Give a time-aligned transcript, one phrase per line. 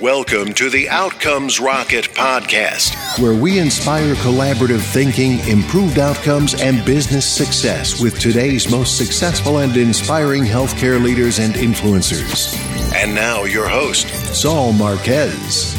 [0.00, 7.26] Welcome to the Outcomes Rocket podcast, where we inspire collaborative thinking, improved outcomes, and business
[7.26, 12.54] success with today's most successful and inspiring healthcare leaders and influencers.
[12.94, 15.74] And now, your host, Saul Marquez.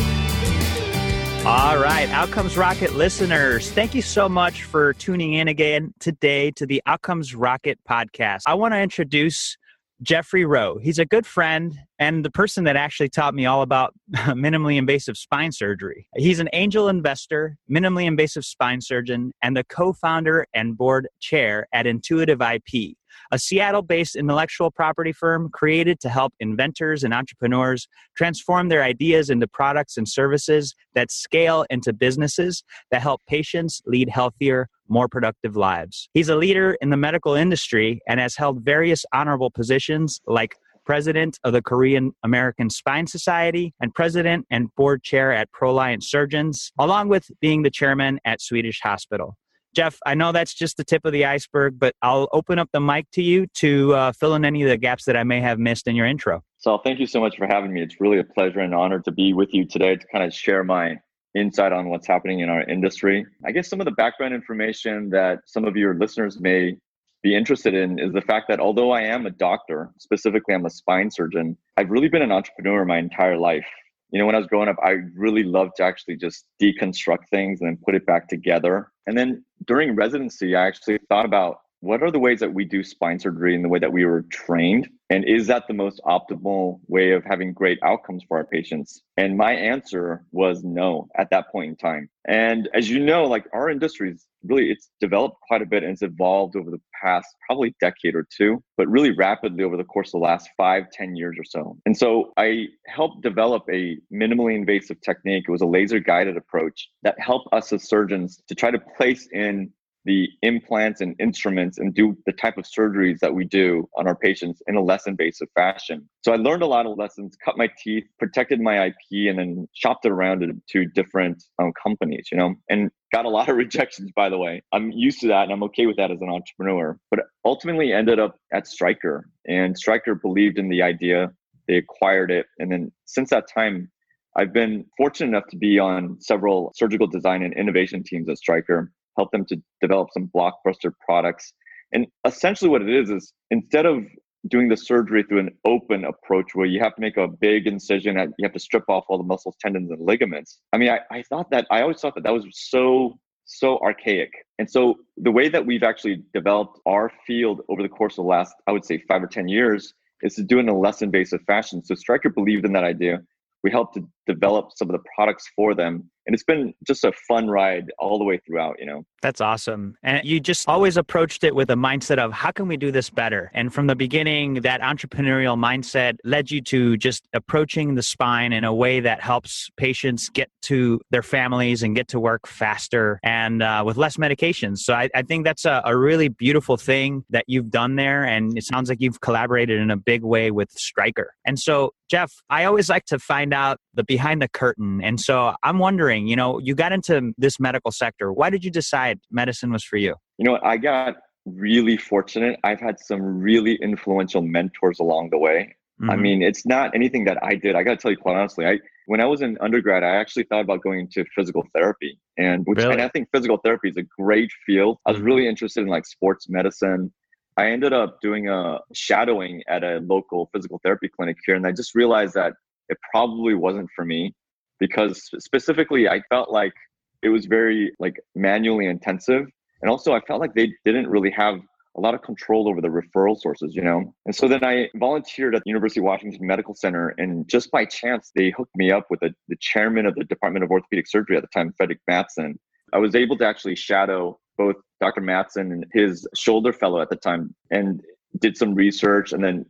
[1.46, 6.66] All right, Outcomes Rocket listeners, thank you so much for tuning in again today to
[6.66, 8.42] the Outcomes Rocket podcast.
[8.48, 9.58] I want to introduce
[10.02, 10.78] Jeffrey Roh.
[10.78, 15.18] He's a good friend and the person that actually taught me all about minimally invasive
[15.18, 16.08] spine surgery.
[16.16, 21.68] He's an angel investor, minimally invasive spine surgeon, and the co founder and board chair
[21.74, 22.96] at Intuitive IP,
[23.32, 29.30] a Seattle based intellectual property firm created to help inventors and entrepreneurs transform their ideas
[29.32, 35.56] into products and services that scale into businesses that help patients lead healthier, more productive
[35.56, 36.10] lives.
[36.14, 40.56] He's a leader in the medical industry and has held various honorable positions like
[40.88, 46.72] president of the Korean American Spine Society and president and board chair at Proliance Surgeons,
[46.80, 49.36] along with being the chairman at Swedish Hospital.
[49.76, 52.80] Jeff, I know that's just the tip of the iceberg, but I'll open up the
[52.80, 55.60] mic to you to uh, fill in any of the gaps that I may have
[55.60, 56.42] missed in your intro.
[56.58, 57.84] So, thank you so much for having me.
[57.84, 60.64] It's really a pleasure and honor to be with you today to kind of share
[60.64, 60.96] my
[61.36, 63.26] insight on what's happening in our industry.
[63.46, 66.78] I guess some of the background information that some of your listeners may
[67.24, 70.70] be interested in is the fact that although I am a doctor, specifically I'm a
[70.70, 73.66] spine surgeon, I've really been an entrepreneur my entire life
[74.12, 77.60] you know, when I was growing up, I really loved to actually just deconstruct things
[77.60, 78.92] and then put it back together.
[79.06, 82.84] And then during residency, I actually thought about what are the ways that we do
[82.84, 84.90] spine surgery in the way that we were trained?
[85.10, 89.02] And is that the most optimal way of having great outcomes for our patients?
[89.16, 92.10] And my answer was no at that point in time.
[92.28, 95.94] And as you know, like our industry is really it's developed quite a bit and
[95.94, 100.10] it's evolved over the past probably decade or two but really rapidly over the course
[100.10, 104.56] of the last five ten years or so and so i helped develop a minimally
[104.56, 108.72] invasive technique it was a laser guided approach that helped us as surgeons to try
[108.72, 109.72] to place in
[110.08, 114.16] the implants and instruments and do the type of surgeries that we do on our
[114.16, 116.08] patients in a less invasive fashion.
[116.22, 119.68] So I learned a lot of lessons, cut my teeth, protected my IP, and then
[119.74, 124.10] shopped it around to different um, companies, you know, and got a lot of rejections,
[124.16, 124.64] by the way.
[124.72, 126.98] I'm used to that and I'm okay with that as an entrepreneur.
[127.12, 131.32] But ultimately ended up at Stryker, and Stryker believed in the idea.
[131.68, 132.46] They acquired it.
[132.60, 133.92] And then since that time,
[134.38, 138.94] I've been fortunate enough to be on several surgical design and innovation teams at Stryker
[139.18, 141.54] help them to develop some blockbuster products.
[141.92, 144.04] And essentially, what it is is instead of
[144.48, 148.18] doing the surgery through an open approach where you have to make a big incision
[148.18, 150.60] and you have to strip off all the muscles, tendons, and ligaments.
[150.72, 154.32] I mean, I, I thought that I always thought that that was so so archaic.
[154.60, 158.30] And so the way that we've actually developed our field over the course of the
[158.30, 161.02] last, I would say, five or 10 years is to do it in a less
[161.02, 161.84] invasive fashion.
[161.84, 163.22] So Stryker believed in that idea.
[163.64, 166.10] We helped to develop some of the products for them.
[166.26, 169.04] And it's been just a fun ride all the way throughout you know?
[169.22, 169.96] That's awesome.
[170.04, 173.10] And you just always approached it with a mindset of how can we do this
[173.10, 173.50] better?
[173.54, 178.64] And from the beginning that entrepreneurial mindset led you to just approaching the spine in
[178.64, 183.64] a way that helps patients get to their families and get to work faster and
[183.64, 184.80] uh, with less medications.
[184.80, 188.58] So I, I think that's a, a really beautiful thing that you've done there and
[188.58, 191.34] it sounds like you've collaborated in a big way with Stryker.
[191.46, 195.00] And so jeff i always like to find out the behind the curtain.
[195.04, 198.34] And so I'm wondering, you know, you got into this medical sector.
[198.34, 200.16] Why did you decide medicine was for you?
[200.40, 202.60] You know, I got really fortunate.
[202.64, 205.76] I've had some really influential mentors along the way.
[206.02, 206.10] Mm-hmm.
[206.10, 207.76] I mean, it's not anything that I did.
[207.76, 210.44] I got to tell you quite honestly, I when I was in undergrad, I actually
[210.44, 212.94] thought about going into physical therapy, and which really?
[212.94, 214.98] and I think physical therapy is a great field.
[215.06, 215.28] I was mm-hmm.
[215.28, 217.14] really interested in like sports medicine.
[217.56, 221.72] I ended up doing a shadowing at a local physical therapy clinic here, and I
[221.72, 222.54] just realized that
[222.90, 224.34] it probably wasn't for me
[224.80, 226.74] because specifically I felt like
[227.22, 229.46] it was very like manually intensive.
[229.82, 231.60] And also I felt like they didn't really have
[231.96, 234.14] a lot of control over the referral sources, you know?
[234.26, 237.10] And so then I volunteered at the University of Washington Medical Center.
[237.18, 240.64] And just by chance, they hooked me up with the, the chairman of the Department
[240.64, 242.54] of Orthopedic Surgery at the time, Frederick Matsen.
[242.94, 245.22] I was able to actually shadow both Dr.
[245.22, 248.02] Matsen and his shoulder fellow at the time and
[248.40, 249.66] did some research and then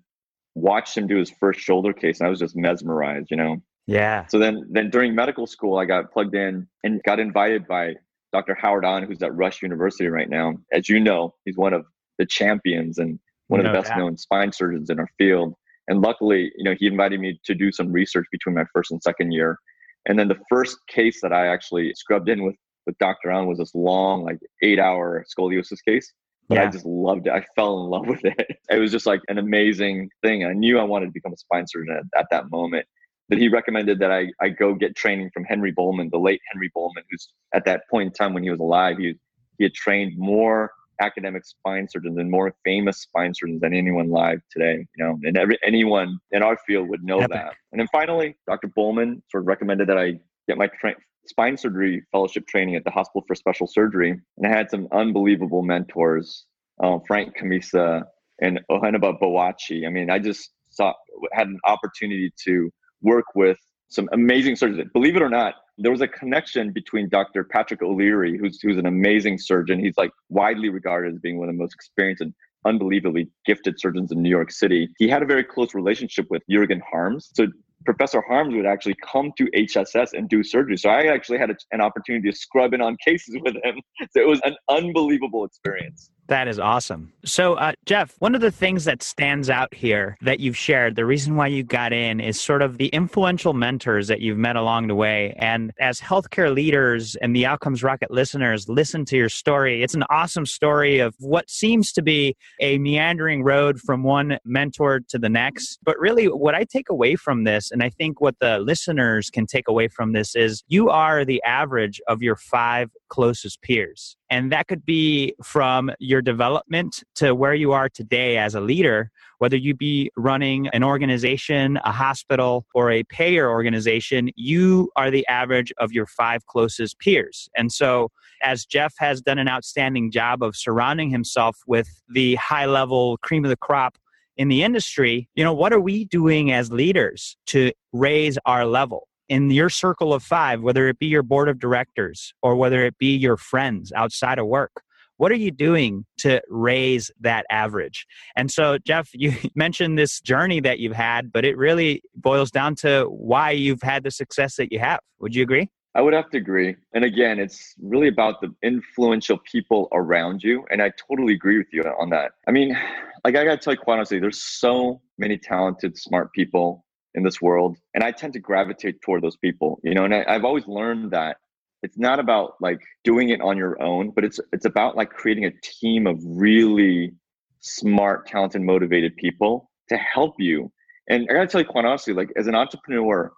[0.58, 3.58] watched him do his first shoulder case and I was just mesmerized, you know.
[3.86, 4.26] Yeah.
[4.28, 7.94] So then then during medical school I got plugged in and got invited by
[8.34, 8.56] Dr.
[8.56, 10.56] Howard An, who's at Rush University right now.
[10.74, 11.86] As you know, he's one of
[12.18, 14.00] the champions and one no of the best doubt.
[14.00, 15.54] known spine surgeons in our field.
[15.88, 19.02] And luckily, you know, he invited me to do some research between my first and
[19.02, 19.58] second year.
[20.06, 22.56] And then the first case that I actually scrubbed in with
[22.86, 23.30] with Dr.
[23.30, 26.12] An was this long, like eight hour scoliosis case
[26.48, 26.64] but yeah.
[26.64, 27.34] I just loved it.
[27.34, 28.58] I fell in love with it.
[28.70, 30.46] It was just like an amazing thing.
[30.46, 32.86] I knew I wanted to become a spine surgeon at, at that moment.
[33.30, 36.72] that he recommended that I, I go get training from Henry Bohlman, the late Henry
[36.76, 39.16] Bohlman, who's at that point in time when he was alive, he,
[39.58, 40.72] he had trained more
[41.02, 44.86] academic spine surgeons and more famous spine surgeons than anyone live today.
[44.98, 47.32] You know, and every anyone in our field would know Epic.
[47.32, 47.54] that.
[47.72, 48.70] And then finally, Dr.
[48.70, 50.96] Bohlman sort of recommended that I get my tra-
[51.28, 55.62] spine surgery fellowship training at the Hospital for Special Surgery, and I had some unbelievable
[55.62, 56.46] mentors,
[56.84, 58.04] um, Frank Cammisa
[58.42, 59.86] and Oheneba Boachie.
[59.86, 60.94] I mean, I just saw
[61.34, 62.70] had an opportunity to
[63.02, 63.58] work with
[63.90, 64.90] some amazing surgeons.
[64.94, 67.44] Believe it or not, there was a connection between Dr.
[67.44, 69.80] Patrick O'Leary, who's who's an amazing surgeon.
[69.80, 72.34] He's like widely regarded as being one of the most experienced and
[72.66, 74.90] unbelievably gifted surgeons in New York City.
[74.98, 77.30] He had a very close relationship with Jurgen Harms.
[77.34, 77.48] So
[77.86, 80.78] Professor Harms would actually come to HSS and do surgery.
[80.78, 83.82] So I actually had a, an opportunity to scrub in on cases with him.
[84.12, 86.12] So it was an unbelievable experience.
[86.28, 87.14] That is awesome.
[87.24, 91.06] So, uh, Jeff, one of the things that stands out here that you've shared, the
[91.06, 94.88] reason why you got in is sort of the influential mentors that you've met along
[94.88, 95.34] the way.
[95.38, 100.04] And as healthcare leaders and the Outcomes Rocket listeners listen to your story, it's an
[100.10, 105.30] awesome story of what seems to be a meandering road from one mentor to the
[105.30, 105.80] next.
[105.84, 109.46] But really, what I take away from this, and I think what the listeners can
[109.46, 114.18] take away from this, is you are the average of your five closest peers.
[114.30, 119.10] And that could be from your development to where you are today as a leader,
[119.38, 125.26] whether you be running an organization, a hospital, or a payer organization, you are the
[125.28, 127.50] average of your five closest peers.
[127.56, 128.10] And so,
[128.44, 133.46] as Jeff has done an outstanding job of surrounding himself with the high level cream
[133.46, 133.98] of the crop
[134.36, 139.08] in the industry, you know, what are we doing as leaders to raise our level?
[139.30, 142.98] In your circle of five, whether it be your board of directors or whether it
[142.98, 144.72] be your friends outside of work,
[145.18, 148.06] what are you doing to raise that average?
[148.36, 152.76] And so, Jeff, you mentioned this journey that you've had, but it really boils down
[152.76, 155.00] to why you've had the success that you have.
[155.20, 155.70] Would you agree?
[155.96, 156.76] I would have to agree.
[156.94, 160.64] And again, it's really about the influential people around you.
[160.70, 162.34] And I totally agree with you on that.
[162.48, 162.78] I mean,
[163.26, 166.86] like I got to tell you quite honestly, there's so many talented, smart people
[167.18, 170.24] in this world and i tend to gravitate toward those people you know and I,
[170.30, 171.38] i've always learned that
[171.82, 175.46] it's not about like doing it on your own but it's it's about like creating
[175.46, 177.14] a team of really
[177.60, 180.72] smart talented motivated people to help you.
[181.10, 183.32] And i gotta tell you quite honestly like as an entrepreneur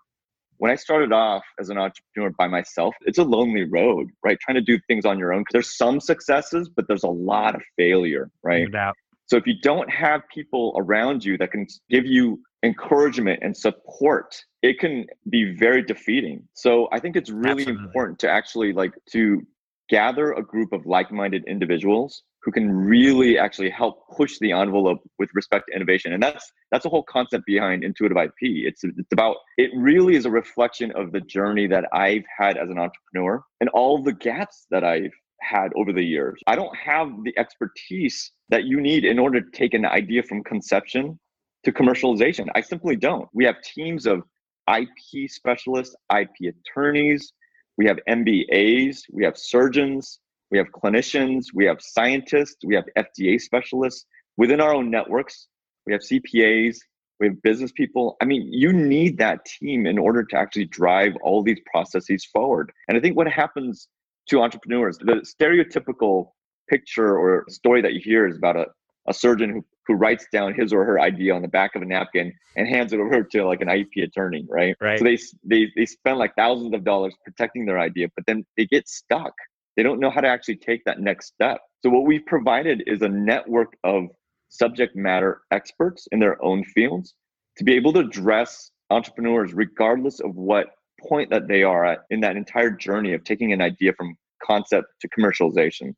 [0.58, 4.38] when i started off as an entrepreneur by myself it's a lonely road right?
[4.42, 7.56] Trying to do things on your own because there's some successes but there's a lot
[7.56, 8.68] of failure right?
[8.70, 8.92] No
[9.28, 14.36] so if you don't have people around you that can give you encouragement and support
[14.62, 16.44] it can be very defeating.
[16.54, 17.84] So i think it's really Absolutely.
[17.86, 19.42] important to actually like to
[19.90, 25.30] gather a group of like-minded individuals who can really actually help push the envelope with
[25.34, 26.14] respect to innovation.
[26.14, 30.26] And that's that's the whole concept behind intuitive ip it's it's about it really is
[30.26, 34.68] a reflection of the journey that i've had as an entrepreneur and all the gaps
[34.70, 35.12] that i've
[35.42, 36.40] had over the years.
[36.48, 40.44] I don't have the expertise that you need in order to take an idea from
[40.44, 41.20] conception
[41.66, 42.48] to commercialization.
[42.56, 43.28] I simply don't.
[43.34, 44.24] We have teams of
[44.70, 47.34] IP specialists, IP attorneys,
[47.78, 50.20] we have MBAs, we have surgeons,
[50.52, 54.06] we have clinicians, we have scientists, we have FDA specialists
[54.38, 55.48] within our own networks.
[55.86, 56.78] We have CPAs,
[57.20, 58.16] we have business people.
[58.22, 62.72] I mean, you need that team in order to actually drive all these processes forward.
[62.88, 63.88] And I think what happens
[64.30, 66.32] to entrepreneurs, the stereotypical
[66.70, 68.68] picture or story that you hear is about a,
[69.08, 71.86] a surgeon who who writes down his or her idea on the back of a
[71.86, 74.76] napkin and hands it over to like an IP attorney, right?
[74.80, 75.00] Right.
[75.00, 78.66] So they they they spend like thousands of dollars protecting their idea, but then they
[78.68, 79.34] get stuck.
[79.76, 81.60] They don't know how to actually take that next step.
[81.84, 84.04] So what we've provided is a network of
[84.50, 87.16] subject matter experts in their own fields
[87.58, 90.68] to be able to address entrepreneurs regardless of what
[91.00, 94.88] point that they are at in that entire journey of taking an idea from concept
[95.02, 95.96] to commercialization.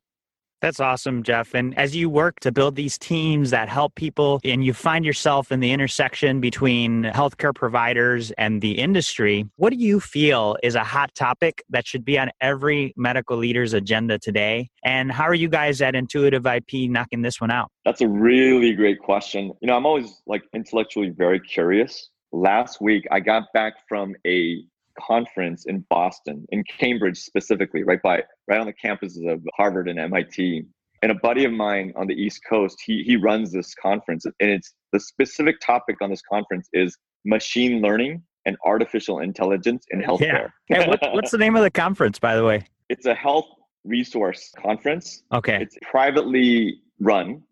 [0.62, 1.54] That's awesome, Jeff.
[1.54, 5.50] And as you work to build these teams that help people and you find yourself
[5.50, 10.84] in the intersection between healthcare providers and the industry, what do you feel is a
[10.84, 14.70] hot topic that should be on every medical leader's agenda today?
[14.84, 17.68] And how are you guys at Intuitive IP knocking this one out?
[17.84, 19.52] That's a really great question.
[19.60, 22.08] You know, I'm always like intellectually very curious.
[22.30, 24.62] Last week, I got back from a
[24.98, 29.98] conference in Boston, in Cambridge specifically, right by right on the campuses of Harvard and
[29.98, 30.64] MIT.
[31.02, 34.34] And a buddy of mine on the East Coast, he he runs this conference, and
[34.50, 40.50] it's the specific topic on this conference is machine learning and artificial intelligence in healthcare.
[40.68, 40.82] Yeah.
[40.82, 42.66] Hey, what, what's the name of the conference, by the way?
[42.88, 43.46] It's a health
[43.84, 45.22] resource conference.
[45.32, 45.60] Okay.
[45.60, 47.42] It's privately run,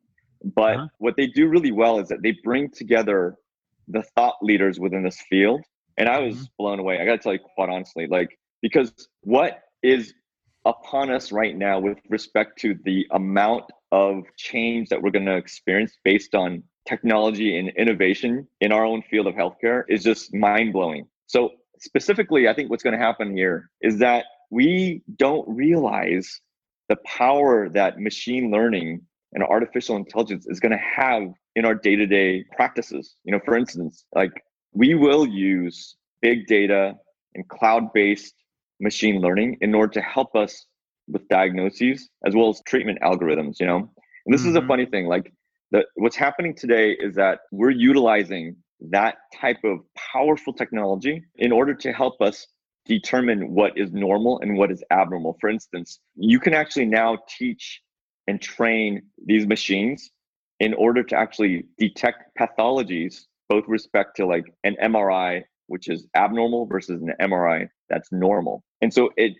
[0.54, 0.87] but uh-huh.
[0.99, 3.37] what they do really well is that they bring together
[3.88, 5.61] the thought leaders within this field
[6.00, 6.45] And I was mm-hmm.
[6.59, 6.99] blown away.
[6.99, 10.14] I got to tell you quite honestly, like, because what is
[10.64, 15.37] upon us right now with respect to the amount of change that we're going to
[15.37, 20.73] experience based on technology and innovation in our own field of healthcare is just mind
[20.73, 21.07] blowing.
[21.26, 26.40] So, specifically, I think what's going to happen here is that we don't realize
[26.88, 29.02] the power that machine learning
[29.35, 31.23] and artificial intelligence is going to have
[31.57, 34.33] in our day-to-day practices you know for instance like
[34.73, 36.95] we will use big data
[37.35, 38.35] and cloud-based
[38.81, 40.67] machine learning in order to help us
[41.09, 43.79] with diagnoses as well as treatment algorithms you know
[44.27, 44.50] and this mm-hmm.
[44.50, 44.69] is a mm-hmm.
[44.69, 45.33] funny thing like
[45.73, 48.57] the, what's happening today is that we're utilizing
[48.91, 52.47] that type of powerful technology in order to help us
[52.87, 57.83] determine what is normal and what is abnormal for instance you can actually now teach
[58.27, 60.11] and train these machines
[60.61, 66.64] in order to actually detect pathologies, both respect to like an MRI, which is abnormal,
[66.66, 68.64] versus an MRI that's normal.
[68.80, 69.35] And so it,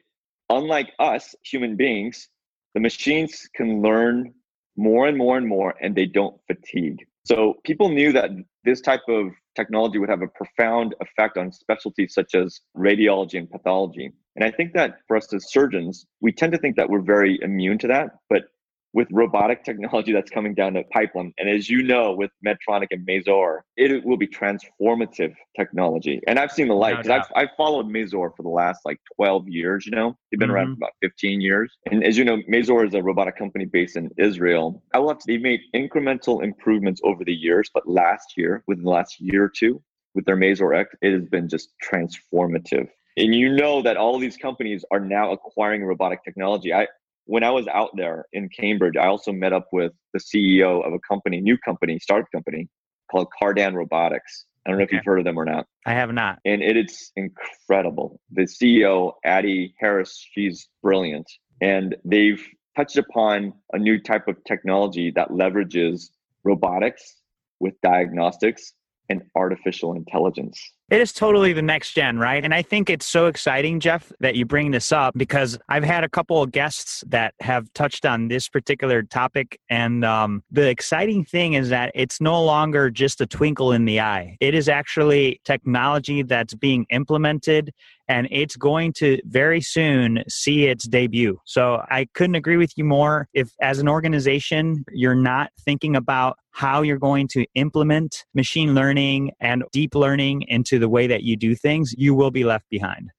[0.51, 2.29] unlike us human beings,
[2.75, 4.35] the machines can learn
[4.77, 7.07] more and more and more, and they don't fatigue.
[7.25, 8.31] So people knew that
[8.65, 13.51] this type of technology would have a profound effect on specialties such as radiology and
[13.51, 14.11] pathology.
[14.37, 17.39] And I think that for us as surgeons, we tend to think that we're very
[17.43, 18.17] immune to that.
[18.29, 18.45] But
[18.93, 21.33] with robotic technology that's coming down the pipeline.
[21.39, 26.21] And as you know, with Medtronic and Mazor, it will be transformative technology.
[26.27, 28.99] And I've seen the light because no I've, I've followed Mazor for the last like
[29.17, 30.57] 12 years, you know, they've been mm-hmm.
[30.57, 31.77] around for about 15 years.
[31.91, 34.83] And as you know, Mazor is a robotic company based in Israel.
[34.93, 39.21] I love they've made incremental improvements over the years, but last year, within the last
[39.21, 39.83] year or two,
[40.15, 42.89] with their Mazor X, it has been just transformative.
[43.17, 46.73] And you know that all these companies are now acquiring robotic technology.
[46.73, 46.87] I,
[47.25, 50.93] when I was out there in Cambridge, I also met up with the CEO of
[50.93, 52.69] a company, new company, startup company
[53.11, 54.47] called Cardan Robotics.
[54.67, 54.97] I don't know okay.
[54.97, 55.67] if you've heard of them or not.
[55.87, 56.39] I have not.
[56.45, 58.21] And it, it's incredible.
[58.33, 61.31] The CEO, Addie Harris, she's brilliant.
[61.63, 62.45] And they've
[62.77, 66.11] touched upon a new type of technology that leverages
[66.45, 67.17] robotics
[67.59, 68.75] with diagnostics
[69.11, 70.73] and artificial intelligence.
[70.89, 72.43] It is totally the next gen, right?
[72.43, 76.03] And I think it's so exciting, Jeff, that you bring this up because I've had
[76.05, 79.61] a couple of guests that have touched on this particular topic.
[79.69, 84.01] And um, the exciting thing is that it's no longer just a twinkle in the
[84.01, 87.73] eye, it is actually technology that's being implemented
[88.11, 91.39] and it's going to very soon see its debut.
[91.45, 93.29] So I couldn't agree with you more.
[93.35, 99.31] If, as an organization, you're not thinking about how you're going to implement machine learning
[99.41, 103.11] and deep learning into the way that you do things, you will be left behind.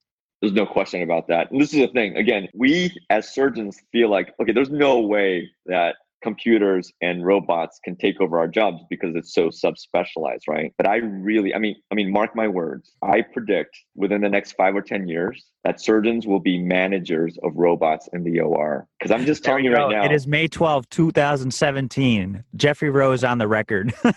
[0.42, 1.50] There's no question about that.
[1.50, 2.16] And this is the thing.
[2.16, 7.96] Again, we as surgeons feel like, okay, there's no way that computers and robots can
[7.96, 10.72] take over our jobs because it's so subspecialized, right?
[10.76, 12.94] But I really, I mean, I mean, mark my words.
[13.02, 17.52] I predict within the next five or ten years that surgeons will be managers of
[17.54, 18.86] robots in the OR.
[18.98, 20.04] Because I'm just telling you, right now.
[20.04, 22.44] It is May 12, 2017.
[22.56, 23.94] Jeffrey Roh is on the record.
[24.04, 24.14] and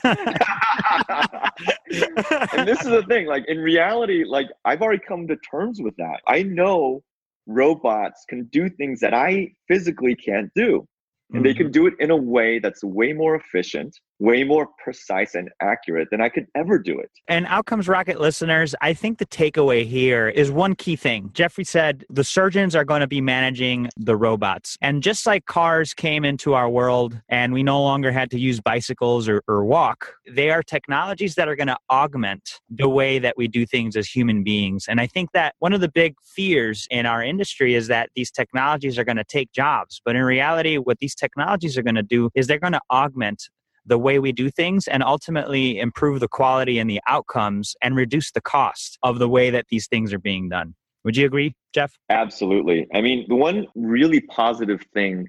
[2.68, 6.22] this is the thing, like in reality, like I've already come to terms with that.
[6.28, 7.04] I know
[7.48, 10.88] robots can do things that I physically can't do.
[11.34, 11.72] And they can mm-hmm.
[11.72, 16.22] do it in a way that's way more efficient, way more precise and accurate than
[16.22, 17.12] I could ever do it.
[17.28, 21.32] And Outcomes Rocket listeners, I think the takeaway here is one key thing.
[21.34, 24.78] Jeffrey said the surgeons are going to be managing the robots.
[24.82, 28.62] And just like cars came into our world and we no longer had to use
[28.62, 33.36] bicycles or, or walk, they are technologies that are going to augment the way that
[33.38, 34.86] we do things as human beings.
[34.88, 38.32] And I think that one of the big fears in our industry is that these
[38.32, 40.02] technologies are going to take jobs.
[40.06, 43.50] But in reality, what these technologies are going to do is they're going to augment
[43.86, 48.32] the way we do things and ultimately improve the quality and the outcomes and reduce
[48.32, 50.76] the cost of the way that these things are being done.
[51.04, 51.94] Would you agree, Jeff?
[52.10, 52.88] Absolutely.
[52.94, 55.28] I mean, the one really positive thing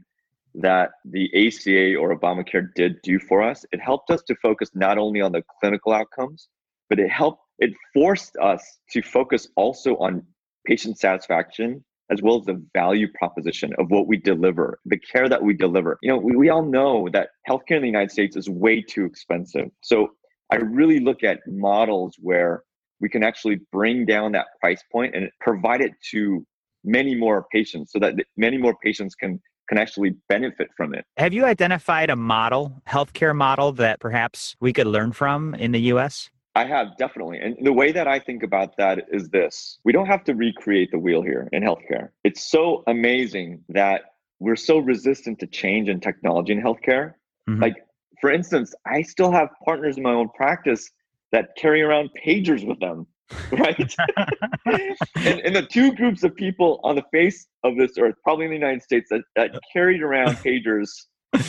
[0.55, 4.97] that the ACA or Obamacare did do for us, it helped us to focus not
[4.97, 6.49] only on the clinical outcomes,
[6.89, 10.23] but it helped, it forced us to focus also on
[10.67, 15.43] patient satisfaction as well as the value proposition of what we deliver, the care that
[15.43, 15.99] we deliver.
[16.03, 19.05] You know, we, we all know that healthcare in the United States is way too
[19.05, 19.71] expensive.
[19.81, 20.11] So
[20.53, 22.63] I really look at models where
[23.01, 26.47] we can actually bring down that price point and provide it to
[26.85, 31.05] many more patients so that many more patients can can actually benefit from it.
[31.17, 35.81] Have you identified a model, healthcare model that perhaps we could learn from in the
[35.93, 36.31] US?
[36.57, 37.39] I have definitely.
[37.39, 40.91] And the way that I think about that is this we don't have to recreate
[40.91, 42.09] the wheel here in healthcare.
[42.25, 47.15] It's so amazing that we're so resistant to change and technology in healthcare.
[47.49, 47.61] Mm-hmm.
[47.61, 47.77] Like,
[48.23, 50.91] for instance, I still have partners in my own practice
[51.31, 53.07] that carry around pagers with them
[53.53, 53.95] right?
[55.17, 58.53] and, and, the two groups of people on the face of this earth, probably in
[58.53, 60.89] the United States, that, that carried around pagers,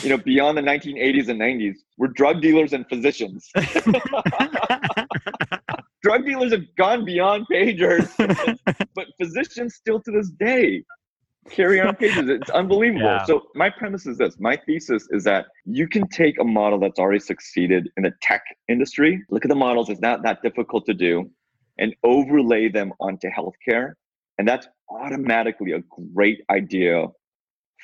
[0.02, 3.50] you know, beyond the 1980s and 90s, were drug dealers and physicians.
[6.02, 8.08] drug dealers have gone beyond pagers,
[8.94, 10.84] but physicians still to this day
[11.50, 12.28] carry on pages.
[12.28, 13.06] It's unbelievable.
[13.06, 13.24] Yeah.
[13.24, 14.38] So my premise is this.
[14.38, 18.42] My thesis is that you can take a model that's already succeeded in the tech
[18.68, 19.22] industry.
[19.30, 19.88] Look at the models.
[19.88, 21.30] It's not that difficult to do
[21.78, 23.94] and overlay them onto healthcare.
[24.38, 25.80] And that's automatically a
[26.14, 27.06] great idea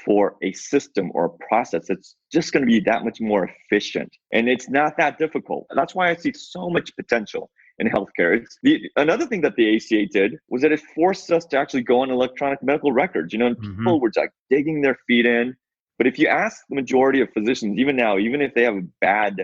[0.05, 4.11] for a system or a process that's just going to be that much more efficient.
[4.33, 5.67] And it's not that difficult.
[5.75, 8.37] That's why I see so much potential in healthcare.
[8.41, 11.83] It's the, another thing that the ACA did was that it forced us to actually
[11.83, 13.33] go on electronic medical records.
[13.33, 13.79] You know, mm-hmm.
[13.79, 15.55] people were like digging their feet in.
[15.97, 18.83] But if you ask the majority of physicians, even now, even if they have a
[19.01, 19.37] bad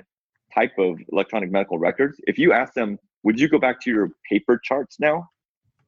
[0.52, 4.10] type of electronic medical records, if you ask them, would you go back to your
[4.28, 5.28] paper charts now?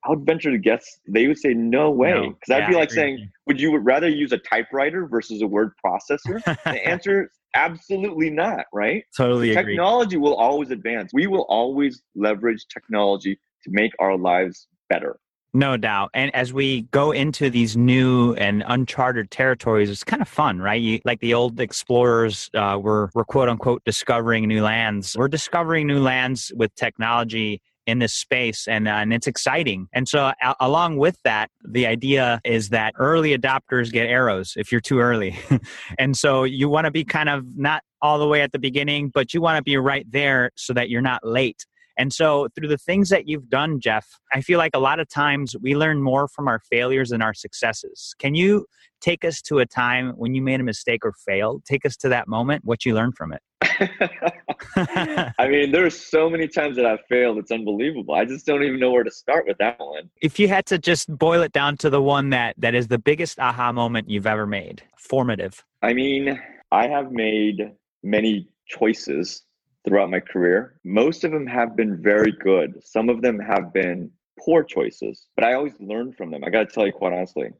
[0.04, 2.12] I would venture to guess they would say no way.
[2.12, 2.54] Because no.
[2.54, 6.42] that'd yeah, be like saying, would you rather use a typewriter versus a word processor?
[6.64, 9.04] the answer Absolutely not, right?
[9.16, 11.10] Totally Technology will always advance.
[11.12, 15.18] We will always leverage technology to make our lives better.
[15.54, 16.10] No doubt.
[16.14, 20.80] And as we go into these new and uncharted territories, it's kind of fun, right?
[20.80, 25.14] You, like the old explorers uh, were, were quote unquote discovering new lands.
[25.14, 29.88] We're discovering new lands with technology in this space and, uh, and it's exciting.
[29.92, 34.70] And so a- along with that, the idea is that early adopters get arrows if
[34.70, 35.38] you're too early.
[35.98, 39.10] and so you want to be kind of not all the way at the beginning,
[39.12, 41.66] but you want to be right there so that you're not late.
[41.98, 45.08] And so, through the things that you've done, Jeff, I feel like a lot of
[45.08, 48.14] times we learn more from our failures than our successes.
[48.18, 48.66] Can you
[49.00, 51.64] take us to a time when you made a mistake or failed?
[51.66, 53.42] Take us to that moment, what you learned from it.
[54.76, 57.38] I mean, there's so many times that I've failed.
[57.38, 58.14] It's unbelievable.
[58.14, 60.10] I just don't even know where to start with that one.
[60.20, 62.98] If you had to just boil it down to the one that that is the
[62.98, 65.64] biggest aha moment you've ever made, formative.
[65.82, 67.72] I mean, I have made
[68.02, 69.42] many choices
[69.84, 70.78] throughout my career.
[70.84, 72.82] Most of them have been very good.
[72.84, 76.44] Some of them have been poor choices, but I always learn from them.
[76.44, 77.50] I got to tell you quite honestly.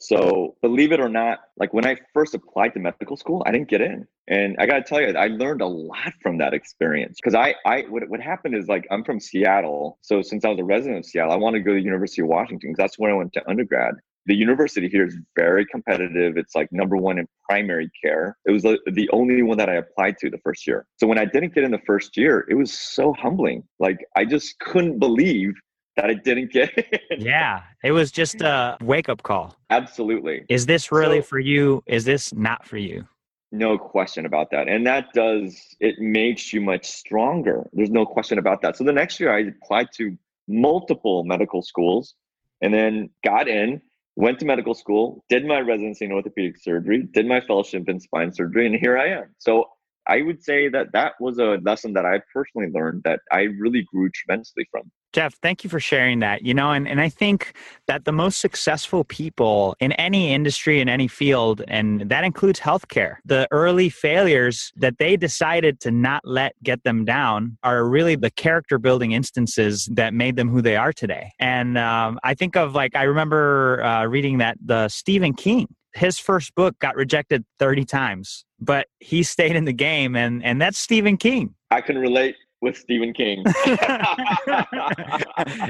[0.00, 3.68] So believe it or not, like when I first applied to medical school, I didn't
[3.68, 4.06] get in.
[4.28, 7.54] And I got to tell you, I learned a lot from that experience because I,
[7.66, 9.98] I, what, what happened is like, I'm from Seattle.
[10.00, 12.22] So since I was a resident of Seattle, I wanted to go to the University
[12.22, 13.94] of Washington because that's where I went to undergrad.
[14.26, 16.36] The university here is very competitive.
[16.36, 18.36] It's like number one in primary care.
[18.46, 20.86] It was uh, the only one that I applied to the first year.
[20.96, 23.64] So when I didn't get in the first year, it was so humbling.
[23.78, 25.54] Like I just couldn't believe
[26.00, 26.70] that I didn't get.
[27.18, 29.56] Yeah, it was just a wake up call.
[29.68, 30.44] Absolutely.
[30.48, 31.82] Is this really so, for you?
[31.86, 33.06] Is this not for you?
[33.52, 34.68] No question about that.
[34.68, 37.68] And that does, it makes you much stronger.
[37.72, 38.76] There's no question about that.
[38.76, 40.16] So the next year I applied to
[40.48, 42.14] multiple medical schools
[42.62, 43.82] and then got in,
[44.16, 48.32] went to medical school, did my residency in orthopedic surgery, did my fellowship in spine
[48.32, 49.34] surgery, and here I am.
[49.38, 49.66] So
[50.06, 53.82] I would say that that was a lesson that I personally learned that I really
[53.92, 54.90] grew tremendously from.
[55.12, 56.42] Jeff, thank you for sharing that.
[56.42, 57.54] You know, and, and I think
[57.86, 63.16] that the most successful people in any industry, in any field, and that includes healthcare,
[63.24, 68.30] the early failures that they decided to not let get them down are really the
[68.30, 71.32] character building instances that made them who they are today.
[71.38, 76.20] And um, I think of like, I remember uh, reading that the Stephen King, his
[76.20, 80.78] first book got rejected 30 times, but he stayed in the game, and, and that's
[80.78, 81.54] Stephen King.
[81.72, 83.44] I can relate with Stephen King.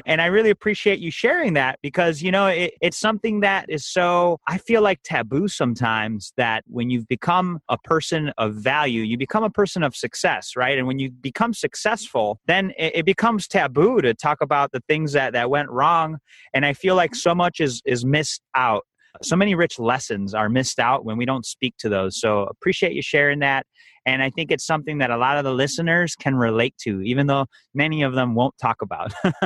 [0.07, 3.87] and I really appreciate you sharing that because, you know, it, it's something that is
[3.87, 9.17] so, I feel like taboo sometimes that when you've become a person of value, you
[9.17, 10.79] become a person of success, right?
[10.79, 15.13] And when you become successful, then it, it becomes taboo to talk about the things
[15.13, 16.19] that, that went wrong.
[16.55, 18.85] And I feel like so much is, is missed out
[19.23, 22.21] so many rich lessons are missed out when we don't speak to those.
[22.21, 23.67] So appreciate you sharing that.
[24.07, 27.27] And I think it's something that a lot of the listeners can relate to, even
[27.27, 29.13] though many of them won't talk about.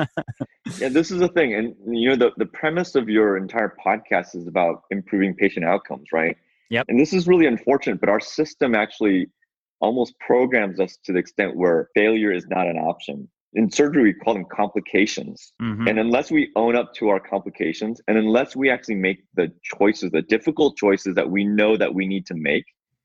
[0.78, 1.54] yeah, this is the thing.
[1.54, 6.08] And you know, the, the premise of your entire podcast is about improving patient outcomes,
[6.12, 6.36] right?
[6.70, 6.86] Yep.
[6.88, 9.26] And this is really unfortunate, but our system actually
[9.80, 14.12] almost programs us to the extent where failure is not an option in surgery we
[14.12, 15.52] call them complications.
[15.62, 15.88] Mm-hmm.
[15.88, 20.10] and unless we own up to our complications and unless we actually make the choices
[20.10, 22.64] the difficult choices that we know that we need to make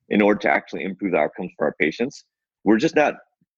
[0.10, 2.24] in order to actually improve the outcomes for our patients
[2.64, 3.16] we're just not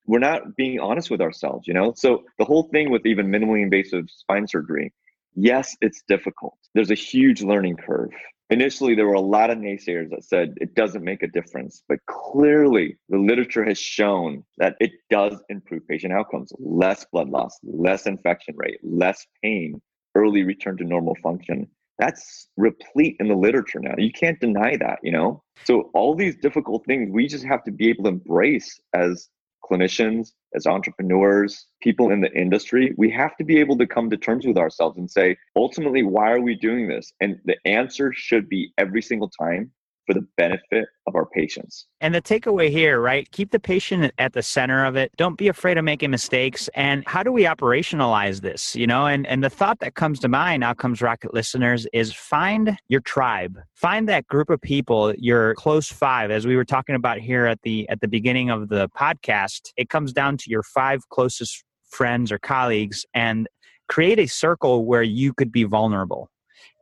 [0.07, 1.93] we're not being honest with ourselves you know?
[1.95, 4.93] So the whole thing with even minimally invasive spine surgery
[5.35, 6.57] yes it's difficult.
[6.73, 8.11] There's a huge learning curve
[8.51, 11.97] initially there were a lot of naysayers that said it doesn't make a difference but
[12.05, 16.51] clearly the literature has shown that it does improve patient outcomes.
[16.59, 19.81] Less blood loss less infection rate less pain
[20.13, 21.67] early return to normal function.
[21.97, 23.95] That's replete in the literature now.
[23.97, 25.41] You can't deny that you know?
[25.63, 29.29] So all these difficult things we just have to be able to embrace as
[29.71, 34.17] clinicians, as entrepreneurs, people in the industry, we have to be able to come to
[34.17, 37.13] terms with ourselves and say, ultimately, why are we doing this?
[37.21, 39.71] And the answer should be every single time
[40.11, 41.87] for the benefit of our patients.
[42.01, 43.29] And the takeaway here, right?
[43.31, 45.11] Keep the patient at the center of it.
[45.17, 46.69] Don't be afraid of making mistakes.
[46.75, 48.75] And how do we operationalize this?
[48.75, 52.77] You know, and, and the thought that comes to mind, Outcomes Rocket listeners, is find
[52.89, 53.57] your tribe.
[53.75, 57.61] Find that group of people, your close five, as we were talking about here at
[57.63, 59.71] the at the beginning of the podcast.
[59.77, 63.47] It comes down to your five closest friends or colleagues and
[63.87, 66.29] create a circle where you could be vulnerable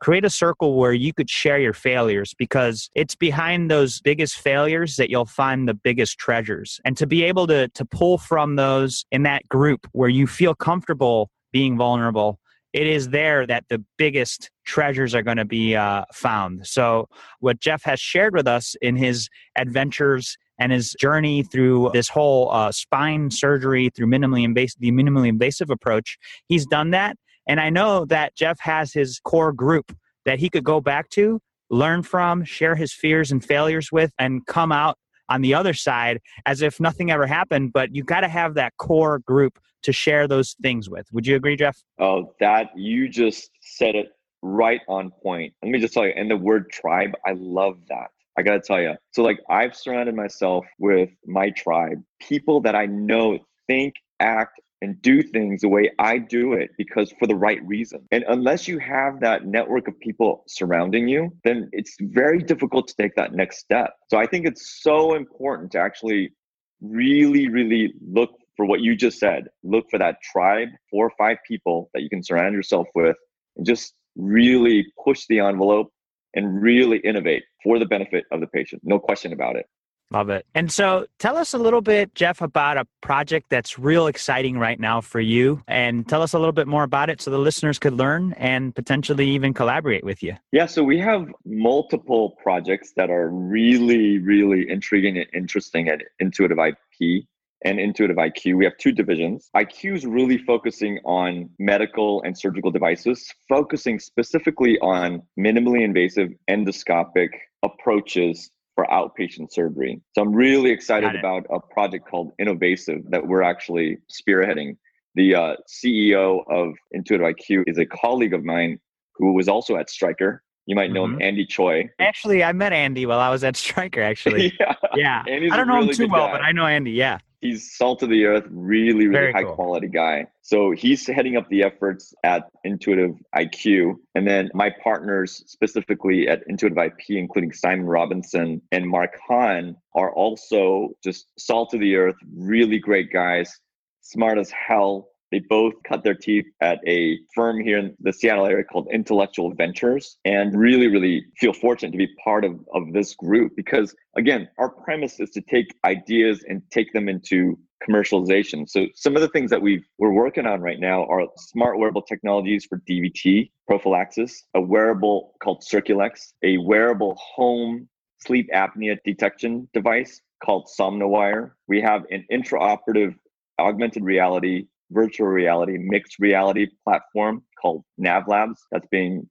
[0.00, 4.96] create a circle where you could share your failures because it's behind those biggest failures
[4.96, 6.80] that you'll find the biggest treasures.
[6.84, 10.54] And to be able to, to pull from those in that group where you feel
[10.54, 12.38] comfortable being vulnerable,
[12.72, 16.66] it is there that the biggest treasures are going to be uh, found.
[16.66, 17.08] So,
[17.40, 22.50] what Jeff has shared with us in his adventures and his journey through this whole
[22.52, 27.16] uh, spine surgery through minimally invasive, the minimally invasive approach, he's done that
[27.50, 29.92] and I know that Jeff has his core group
[30.24, 34.46] that he could go back to, learn from, share his fears and failures with, and
[34.46, 34.96] come out
[35.28, 37.72] on the other side as if nothing ever happened.
[37.72, 41.08] But you got to have that core group to share those things with.
[41.12, 41.76] Would you agree, Jeff?
[41.98, 45.52] Oh, that you just said it right on point.
[45.60, 48.12] Let me just tell you, and the word tribe, I love that.
[48.38, 48.94] I got to tell you.
[49.10, 55.00] So, like, I've surrounded myself with my tribe, people that I know think, act, and
[55.02, 58.06] do things the way I do it because for the right reason.
[58.10, 62.96] And unless you have that network of people surrounding you, then it's very difficult to
[62.96, 63.94] take that next step.
[64.08, 66.32] So I think it's so important to actually
[66.80, 69.44] really, really look for what you just said.
[69.62, 73.16] Look for that tribe, four or five people that you can surround yourself with
[73.56, 75.92] and just really push the envelope
[76.34, 78.82] and really innovate for the benefit of the patient.
[78.84, 79.66] No question about it.
[80.12, 80.44] Love it.
[80.56, 84.80] And so tell us a little bit, Jeff, about a project that's real exciting right
[84.80, 85.62] now for you.
[85.68, 88.74] And tell us a little bit more about it so the listeners could learn and
[88.74, 90.34] potentially even collaborate with you.
[90.50, 96.58] Yeah, so we have multiple projects that are really, really intriguing and interesting at Intuitive
[96.58, 97.24] IP
[97.64, 98.56] and Intuitive IQ.
[98.56, 99.48] We have two divisions.
[99.54, 107.28] IQ is really focusing on medical and surgical devices, focusing specifically on minimally invasive endoscopic
[107.62, 110.00] approaches for outpatient surgery.
[110.14, 114.76] So I'm really excited about a project called Innovasive that we're actually spearheading.
[115.16, 118.78] The uh, CEO of Intuitive IQ is a colleague of mine
[119.16, 120.42] who was also at Stryker.
[120.66, 121.16] You might know mm-hmm.
[121.16, 121.90] him, Andy Choi.
[121.98, 124.02] Actually, I met Andy while I was at Stryker.
[124.02, 125.22] Actually, yeah, yeah.
[125.26, 126.32] I don't know really him too well, guy.
[126.32, 126.92] but I know Andy.
[126.92, 129.54] Yeah, he's salt of the earth, really, really Very high cool.
[129.54, 130.26] quality guy.
[130.42, 133.96] So he's heading up the efforts at Intuitive IQ.
[134.14, 140.12] And then my partners, specifically at Intuitive IP, including Simon Robinson and Mark Hahn, are
[140.14, 143.58] also just salt of the earth, really great guys,
[144.02, 148.46] smart as hell, they both cut their teeth at a firm here in the Seattle
[148.46, 153.14] area called Intellectual Ventures and really, really feel fortunate to be part of, of this
[153.14, 158.68] group because, again, our premise is to take ideas and take them into commercialization.
[158.68, 162.02] So some of the things that we we're working on right now are smart wearable
[162.02, 167.88] technologies for DVT prophylaxis, a wearable called Circulex, a wearable home
[168.18, 171.52] sleep apnea detection device called Somnowire.
[171.68, 173.14] We have an intraoperative
[173.58, 179.28] augmented reality virtual reality, mixed reality platform called NavLabs that's being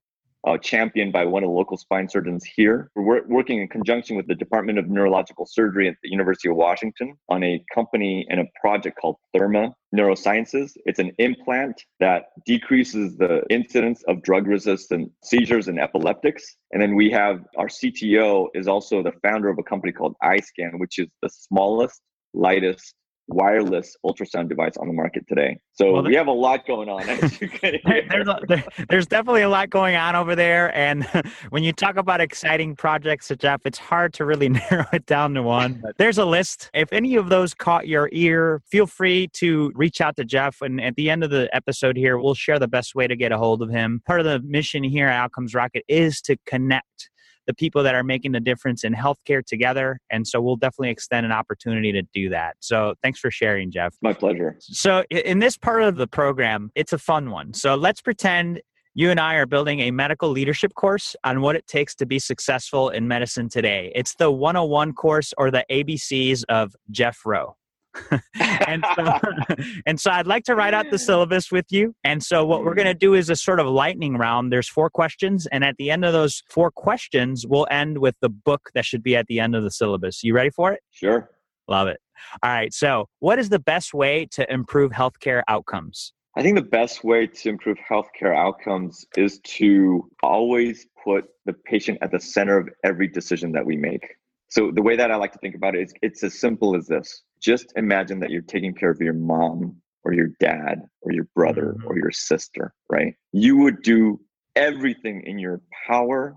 [0.48, 2.90] uh, championed by one of the local spine surgeons here.
[2.96, 7.16] We're working in conjunction with the Department of Neurological Surgery at the University of Washington
[7.28, 10.72] on a company and a project called Therma Neurosciences.
[10.86, 16.56] It's an implant that decreases the incidence of drug resistant seizures and epileptics.
[16.72, 20.80] And then we have our CTO is also the founder of a company called iScan,
[20.80, 22.02] which is the smallest,
[22.34, 22.96] lightest
[23.30, 25.60] wireless ultrasound device on the market today.
[25.74, 27.06] So well, we have a lot going on.
[27.62, 30.76] there's, a, there, there's definitely a lot going on over there.
[30.76, 31.06] And
[31.50, 35.44] when you talk about exciting projects, Jeff, it's hard to really narrow it down to
[35.44, 35.80] one.
[35.82, 36.70] But there's a list.
[36.74, 40.62] If any of those caught your ear, feel free to reach out to Jeff.
[40.62, 43.32] And at the end of the episode here, we'll share the best way to get
[43.32, 44.02] a hold of him.
[44.06, 47.10] Part of the mission here at Outcomes Rocket is to connect
[47.50, 50.00] the people that are making the difference in healthcare together.
[50.12, 52.58] And so we'll definitely extend an opportunity to do that.
[52.60, 53.96] So thanks for sharing, Jeff.
[54.04, 54.56] My pleasure.
[54.60, 57.56] So in this part of the program, it's a fun one.
[57.56, 58.62] So let's pretend
[58.96, 62.20] You and I are building a medical leadership course on what it takes to be
[62.20, 63.92] successful in medicine today.
[63.96, 67.56] It's the 101 course or the ABCs of Jeff Roh.
[68.40, 69.20] and so
[69.86, 71.96] and so I'd like to write out the syllabus with you.
[72.04, 73.00] And so what we're going to mm-hmm.
[73.00, 74.52] do is a sort of lightning round.
[74.52, 78.30] There's four questions and at the end of those four questions we'll end with the
[78.30, 80.24] book that should be at the end of the syllabus.
[80.24, 80.82] You ready for it?
[80.92, 81.30] Sure.
[81.68, 82.00] Love it.
[82.44, 82.74] All right.
[82.74, 86.14] So, what is the best way to improve healthcare outcomes?
[86.36, 91.98] I think the best way to improve healthcare outcomes is to always put the patient
[92.02, 94.16] at the center of every decision that we make.
[94.50, 96.88] So the way that I like to think about it is it's as simple as
[96.88, 97.24] this.
[97.42, 101.76] Just imagine that you're taking care of your mom or your dad or your brother
[101.78, 101.88] mm-hmm.
[101.88, 103.16] or your sister, right?
[103.32, 104.20] You would do
[104.56, 106.36] everything in your power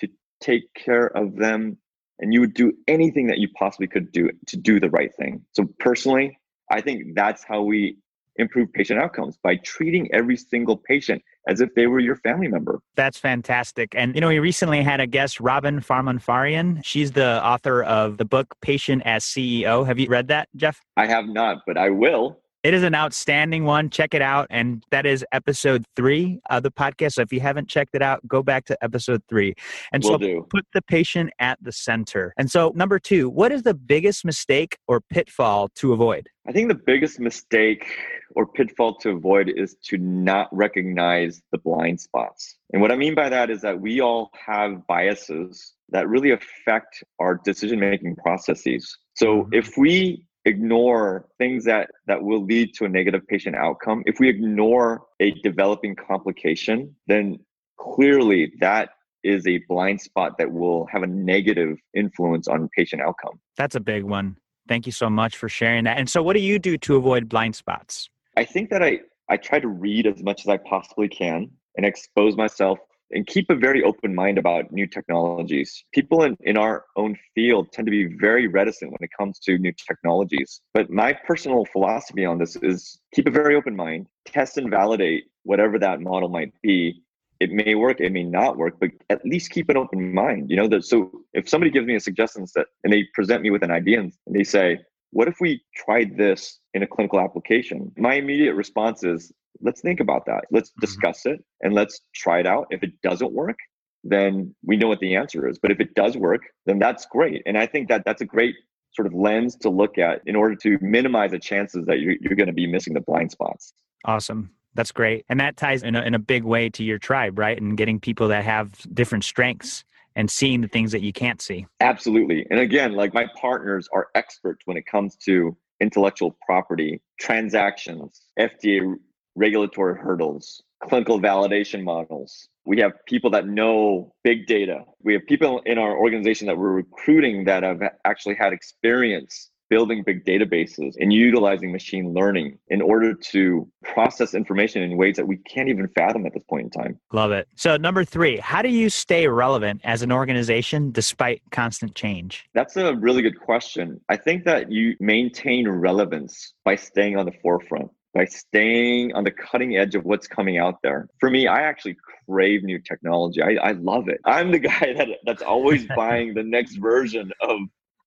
[0.00, 0.08] to
[0.40, 1.78] take care of them
[2.18, 5.44] and you would do anything that you possibly could do to do the right thing.
[5.52, 6.38] So personally,
[6.70, 7.98] I think that's how we
[8.38, 12.80] improve patient outcomes by treating every single patient as if they were your family member.
[12.96, 13.94] That's fantastic.
[13.94, 16.84] And, you know, we recently had a guest, Robin Farmanfarmaian.
[16.84, 19.86] She's the author of the book Patient as CEO.
[19.86, 20.80] Have you read that, Jeff?
[20.96, 22.40] I have not, but I will.
[22.66, 23.90] It is an outstanding one.
[23.90, 24.48] Check it out.
[24.50, 27.12] And that is episode three of the podcast.
[27.12, 29.54] So if you haven't checked it out, go back to episode three.
[29.92, 30.46] And Will so do.
[30.50, 32.34] put the patient at the center.
[32.36, 36.28] And so, number two, what is the biggest mistake or pitfall to avoid?
[36.48, 37.86] I think the biggest mistake
[38.34, 42.56] or pitfall to avoid is to not recognize the blind spots.
[42.72, 47.04] And what I mean by that is that we all have biases that really affect
[47.20, 48.98] our decision making processes.
[49.14, 49.54] So mm-hmm.
[49.54, 54.02] if we ignore things that that will lead to a negative patient outcome.
[54.06, 57.38] If we ignore a developing complication then
[57.78, 58.90] clearly that
[59.22, 63.40] is a blind spot that will have a negative influence on patient outcome.
[63.56, 64.36] That's a big one.
[64.68, 65.98] Thank you so much for sharing that.
[65.98, 68.08] And so what do you do to avoid blind spots?
[68.36, 71.84] I think that i i try to read as much as i possibly can and
[71.84, 72.78] expose myself
[73.10, 75.84] and keep a very open mind about new technologies.
[75.92, 79.58] People in, in our own field tend to be very reticent when it comes to
[79.58, 80.60] new technologies.
[80.74, 85.24] But my personal philosophy on this is keep a very open mind, test and validate
[85.44, 87.02] whatever that model might be.
[87.38, 90.50] It may work, it may not work, but at least keep an open mind.
[90.50, 93.50] You know, that so if somebody gives me a suggestion that and they present me
[93.50, 94.78] with an idea and they say,
[95.10, 97.92] what if we tried this in a clinical application?
[97.96, 100.44] My immediate response is, let's think about that.
[100.50, 100.80] Let's mm-hmm.
[100.80, 102.66] discuss it and let's try it out.
[102.70, 103.56] If it doesn't work,
[104.04, 105.58] then we know what the answer is.
[105.58, 107.42] But if it does work, then that's great.
[107.46, 108.54] And I think that that's a great
[108.92, 112.36] sort of lens to look at in order to minimize the chances that you're, you're
[112.36, 113.74] going to be missing the blind spots.
[114.04, 114.50] Awesome.
[114.74, 115.24] That's great.
[115.28, 117.60] And that ties in a, in a big way to your tribe, right?
[117.60, 121.66] And getting people that have different strengths and seeing the things that you can't see.
[121.80, 122.46] Absolutely.
[122.50, 128.94] And again, like my partners are experts when it comes to intellectual property, transactions, FDA
[129.36, 132.48] regulatory hurdles, clinical validation models.
[132.64, 134.84] We have people that know big data.
[135.04, 140.02] We have people in our organization that we're recruiting that have actually had experience building
[140.04, 145.36] big databases and utilizing machine learning in order to process information in ways that we
[145.38, 146.98] can't even fathom at this point in time.
[147.12, 147.48] Love it.
[147.56, 152.44] So, number three, how do you stay relevant as an organization despite constant change?
[152.54, 154.00] That's a really good question.
[154.08, 159.30] I think that you maintain relevance by staying on the forefront by staying on the
[159.30, 161.06] cutting edge of what's coming out there.
[161.20, 163.42] For me, I actually crave new technology.
[163.42, 164.20] I, I love it.
[164.24, 167.58] I'm the guy that that's always buying the next version of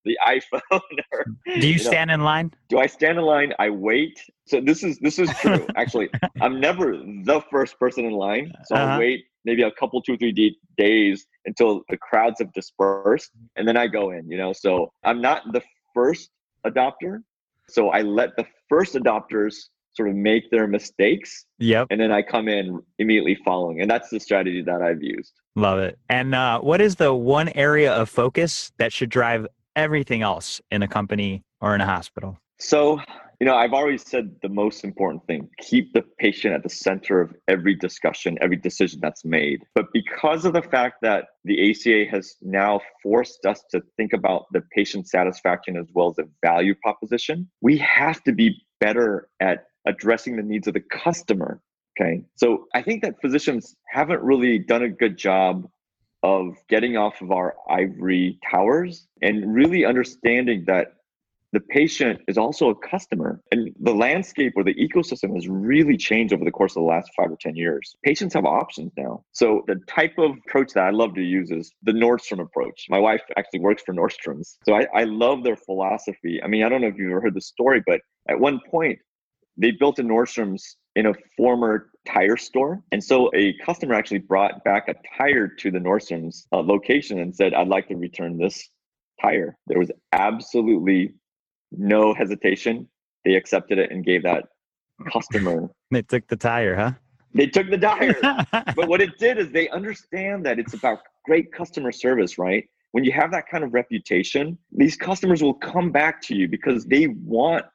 [0.05, 0.81] the iPhone.
[1.11, 2.51] Or, do you, you stand know, in line?
[2.69, 3.53] Do I stand in line?
[3.59, 4.19] I wait.
[4.47, 5.67] So this is this is true.
[5.75, 6.09] Actually,
[6.41, 8.51] I'm never the first person in line.
[8.65, 8.93] So uh-huh.
[8.93, 13.67] I'll wait maybe a couple, two, three d- days until the crowds have dispersed, and
[13.67, 14.27] then I go in.
[14.27, 15.61] You know, so I'm not the
[15.93, 16.31] first
[16.65, 17.21] adopter.
[17.67, 19.55] So I let the first adopters
[19.99, 21.45] sort of make their mistakes.
[21.57, 21.87] Yep.
[21.89, 23.81] And then I come in immediately following.
[23.81, 25.33] And that's the strategy that I've used.
[25.57, 25.99] Love it.
[26.07, 30.83] And uh, what is the one area of focus that should drive everything else in
[30.83, 32.37] a company or in a hospital?
[32.59, 33.01] So,
[33.41, 37.19] you know, I've always said the most important thing keep the patient at the center
[37.19, 39.59] of every discussion, every decision that's made.
[39.75, 44.45] But because of the fact that the ACA has now forced us to think about
[44.53, 49.65] the patient satisfaction as well as the value proposition, we have to be better at
[49.87, 51.61] addressing the needs of the customer.
[51.99, 52.23] Okay.
[52.35, 55.67] So I think that physicians haven't really done a good job
[56.23, 60.93] of getting off of our ivory towers and really understanding that
[61.51, 63.41] the patient is also a customer.
[63.51, 67.09] And the landscape or the ecosystem has really changed over the course of the last
[67.17, 67.95] five or 10 years.
[68.03, 69.23] Patients have options now.
[69.31, 72.85] So the type of approach that I love to use is the Nordstrom approach.
[72.89, 74.57] My wife actually works for Nordstrom's.
[74.65, 76.39] So I, I love their philosophy.
[76.43, 78.99] I mean, I don't know if you've ever heard the story, but at one point,
[79.59, 82.81] they built a Nordstrom's in a former tire store.
[82.91, 87.35] And so a customer actually brought back a tire to the Nordstrom's uh, location and
[87.35, 88.67] said, I'd like to return this
[89.21, 89.57] tire.
[89.67, 91.13] There was absolutely
[91.71, 92.87] no hesitation.
[93.25, 94.45] They accepted it and gave that
[95.11, 95.69] customer.
[95.91, 96.91] they took the tire, huh?
[97.33, 98.15] They took the tire.
[98.75, 102.63] but what it did is they understand that it's about great customer service, right?
[102.91, 106.85] When you have that kind of reputation, these customers will come back to you because
[106.85, 107.65] they want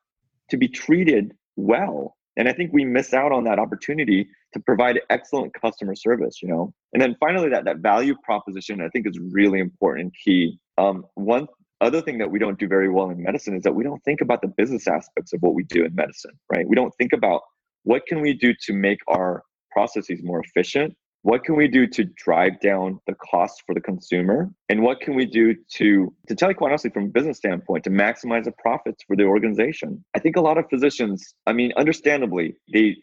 [0.50, 2.16] to be treated well.
[2.36, 6.48] And I think we miss out on that opportunity to provide excellent customer service, you
[6.48, 6.74] know?
[6.92, 10.58] And then finally, that, that value proposition, I think is really important and key.
[10.78, 11.46] Um, one
[11.80, 14.20] other thing that we don't do very well in medicine is that we don't think
[14.20, 16.66] about the business aspects of what we do in medicine, right?
[16.68, 17.42] We don't think about
[17.84, 22.04] what can we do to make our processes more efficient what can we do to
[22.04, 24.50] drive down the cost for the consumer?
[24.68, 27.84] And what can we do to to tell you quite honestly from a business standpoint
[27.84, 30.04] to maximize the profits for the organization?
[30.14, 32.96] I think a lot of physicians i mean understandably they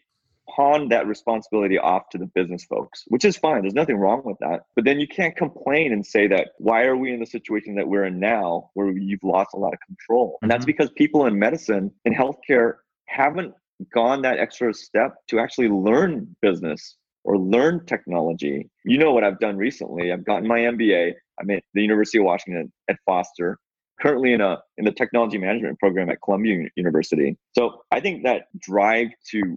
[0.48, 3.62] pawn that responsibility off to the business folks which is fine.
[3.62, 4.66] There's nothing wrong with that.
[4.76, 7.88] But then you can't complain and say that why are we in the situation that
[7.88, 10.38] we're in now where you've lost a lot of control?
[10.42, 10.66] And that's mm-hmm.
[10.66, 12.74] because people in medicine and healthcare
[13.06, 13.52] haven't
[13.92, 18.68] gone that extra step to actually learn business or learn technology.
[18.84, 20.12] You know what I've done recently?
[20.12, 21.12] I've gotten my MBA.
[21.40, 23.58] I'm at the University of Washington at Foster,
[24.00, 27.36] currently in a in the technology management program at Columbia University.
[27.54, 29.56] So I think that drive to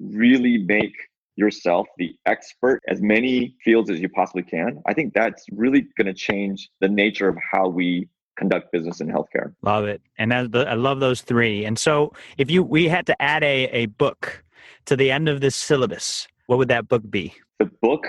[0.00, 0.94] really make
[1.36, 4.80] yourself the expert as many fields as you possibly can.
[4.86, 9.08] I think that's really going to change the nature of how we conduct business in
[9.08, 9.54] healthcare.
[9.62, 10.02] Love it.
[10.18, 11.64] And I, I love those three.
[11.64, 14.44] And so if you we had to add a a book
[14.86, 17.34] to the end of this syllabus, what would that book be?
[17.58, 18.06] The book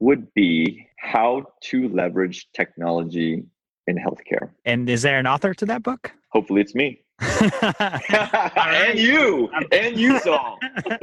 [0.00, 3.44] would be How to Leverage Technology
[3.86, 4.50] in Healthcare.
[4.64, 6.12] And is there an author to that book?
[6.30, 7.02] Hopefully, it's me.
[7.20, 10.58] and you, and you, Saul.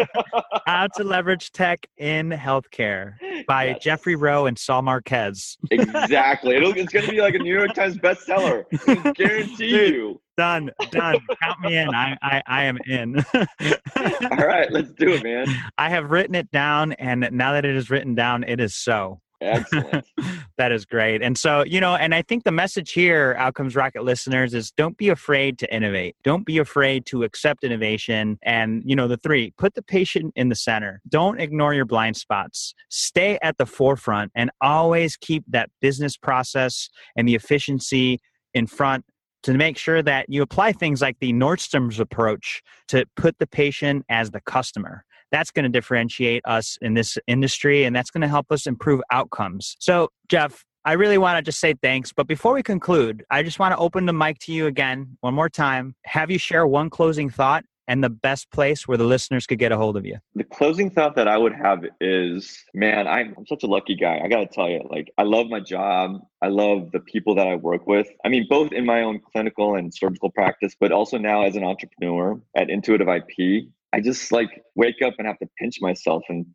[0.68, 3.16] How to Leverage Tech in Healthcare
[3.48, 3.84] by yes.
[3.84, 5.58] Jeffrey Roh and Saul Marquez.
[5.72, 6.56] exactly.
[6.56, 8.66] It'll, it's going to be like a New York Times bestseller.
[8.88, 10.22] I guarantee Dude, you.
[10.38, 10.72] Done.
[10.92, 11.18] Done.
[11.42, 11.94] Count me in.
[11.94, 13.24] I, I, I am in.
[13.34, 15.48] All right, let's do it, man.
[15.78, 19.20] I have written it down, and now that it is written down, it is so.
[19.44, 20.06] Excellent.
[20.58, 21.22] that is great.
[21.22, 24.98] And so, you know, and I think the message here, Outcomes Rocket listeners, is don't
[24.98, 26.16] be afraid to innovate.
[26.24, 28.40] Don't be afraid to accept innovation.
[28.44, 31.02] And, you know, the three, put the patient in the center.
[31.08, 32.74] Don't ignore your blind spots.
[32.90, 38.20] Stay at the forefront and always keep that business process and the efficiency
[38.54, 39.04] in front
[39.44, 44.06] to make sure that you apply things like the Nordstrom's approach to put the patient
[44.10, 45.04] as the customer
[45.34, 49.02] that's going to differentiate us in this industry and that's going to help us improve
[49.12, 49.76] outcomes.
[49.80, 52.14] So, Jeff, I really want to just say thanks.
[52.14, 55.34] But before we conclude, I just want to open the mic to you again one
[55.34, 55.96] more time.
[56.06, 59.72] Have you share one closing thought and the best place where the listeners could get
[59.72, 60.18] a hold of you?
[60.36, 64.22] The closing thought that I would have is man, I'm, I'm such a lucky guy.
[64.24, 66.22] I got to tell you, like, I love my job.
[66.42, 68.08] I love the people that I work with.
[68.26, 71.64] I mean, both in my own clinical and surgical practice, but also now as an
[71.64, 73.66] entrepreneur at Intuitive IP.
[73.94, 76.46] I just like wake up and have to pinch myself and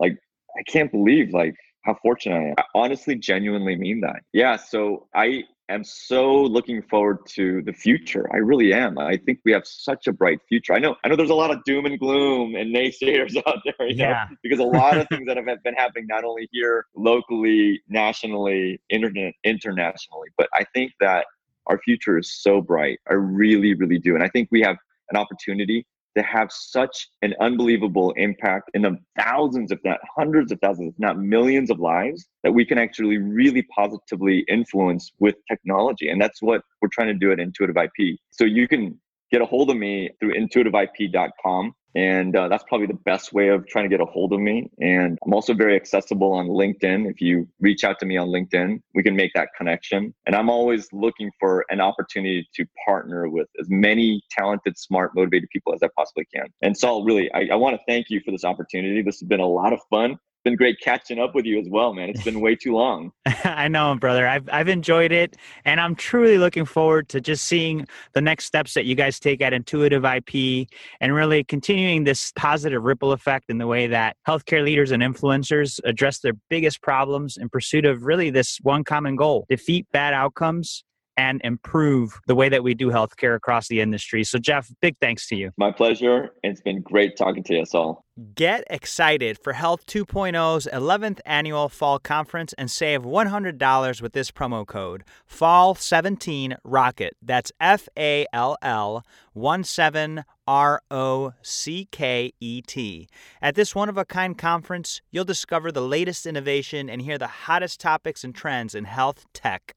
[0.00, 0.18] like
[0.58, 2.54] I can't believe like how fortunate I am.
[2.58, 4.22] I honestly genuinely mean that.
[4.32, 8.28] Yeah, so I am so looking forward to the future.
[8.32, 8.98] I really am.
[8.98, 10.72] I think we have such a bright future.
[10.72, 13.88] I know I know there's a lot of doom and gloom and naysayers out there,
[13.88, 14.26] you yeah.
[14.30, 18.80] know, because a lot of things that have been happening not only here locally, nationally,
[18.90, 21.26] internet internationally, but I think that
[21.66, 22.98] our future is so bright.
[23.08, 24.14] I really, really do.
[24.14, 24.76] And I think we have
[25.10, 30.58] an opportunity to have such an unbelievable impact in the thousands, if not hundreds of
[30.60, 36.08] thousands, if not millions of lives that we can actually really positively influence with technology.
[36.08, 38.18] And that's what we're trying to do at Intuitive IP.
[38.30, 38.98] So you can
[39.30, 41.74] get a hold of me through intuitiveip.com.
[41.96, 44.70] And uh, that's probably the best way of trying to get a hold of me.
[44.80, 47.10] And I'm also very accessible on LinkedIn.
[47.10, 50.14] If you reach out to me on LinkedIn, we can make that connection.
[50.24, 55.48] And I'm always looking for an opportunity to partner with as many talented, smart, motivated
[55.50, 56.46] people as I possibly can.
[56.62, 59.02] And Saul, really, I, I want to thank you for this opportunity.
[59.02, 61.92] This has been a lot of fun been great catching up with you as well,
[61.92, 62.08] man.
[62.08, 63.12] It's been way too long.
[63.44, 64.26] I know, brother.
[64.26, 68.74] I've I've enjoyed it, and I'm truly looking forward to just seeing the next steps
[68.74, 70.68] that you guys take at Intuitive IP,
[71.00, 75.80] and really continuing this positive ripple effect in the way that healthcare leaders and influencers
[75.84, 80.84] address their biggest problems in pursuit of really this one common goal: defeat bad outcomes
[81.16, 84.24] and improve the way that we do healthcare across the industry.
[84.24, 85.50] So, Jeff, big thanks to you.
[85.56, 86.30] My pleasure.
[86.42, 88.04] It's been great talking to us all.
[88.34, 94.66] Get excited for Health 2.0's 11th annual fall conference and save $100 with this promo
[94.66, 97.16] code Fall17 Rocket.
[97.22, 103.08] That's F A L L 1 7 R O C K E T.
[103.40, 107.26] At this one of a kind conference, you'll discover the latest innovation and hear the
[107.26, 109.74] hottest topics and trends in health tech.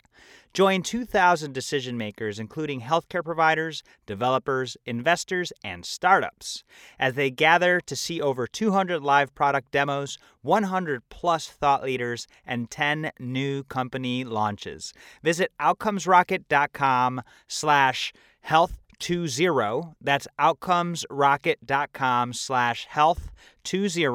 [0.53, 6.63] Join 2,000 decision makers, including healthcare providers, developers, investors, and startups,
[6.99, 12.69] as they gather to see over 200 live product demos, 100 plus thought leaders, and
[12.69, 14.93] 10 new company launches.
[15.23, 23.31] Visit outcomesrocket.com slash health 20 that's outcomesrocket.com slash health
[23.63, 24.05] 20